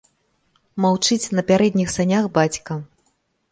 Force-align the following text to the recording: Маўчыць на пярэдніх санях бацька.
Маўчыць 0.85 1.31
на 1.41 1.45
пярэдніх 1.53 1.93
санях 1.99 2.25
бацька. 2.41 2.81